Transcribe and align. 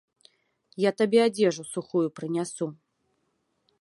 Я 0.83 0.91
табе 1.01 1.19
адзежу 1.27 1.63
сухую 1.73 2.05
прынясу. 2.21 2.65